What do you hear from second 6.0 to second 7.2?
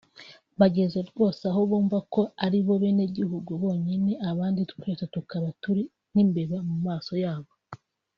nk’imbeba mu maso